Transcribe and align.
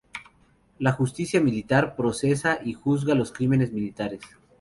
La 0.79 0.93
"Justicia 0.93 1.39
Militar" 1.39 1.95
procesa 1.95 2.57
y 2.65 2.73
juzga 2.73 3.13
los 3.13 3.31
crímenes 3.31 3.71
militares. 3.71 4.19